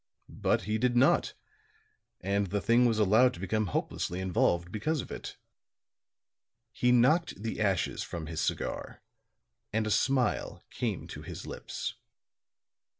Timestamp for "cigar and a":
8.41-9.91